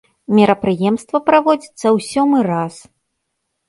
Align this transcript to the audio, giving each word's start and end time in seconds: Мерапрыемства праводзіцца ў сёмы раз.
Мерапрыемства 0.37 1.17
праводзіцца 1.29 1.85
ў 1.95 2.11
сёмы 2.11 2.37
раз. 2.53 2.85